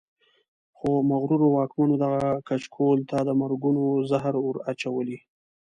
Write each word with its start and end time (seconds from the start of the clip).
خو 0.77 0.89
مغرورو 1.11 1.47
واکمنو 1.57 1.95
دغه 2.03 2.23
کچکول 2.47 2.99
ته 3.09 3.17
د 3.27 3.29
مرګونو 3.41 3.83
زهر 4.09 4.35
ور 4.41 4.57
اچولي. 4.71 5.17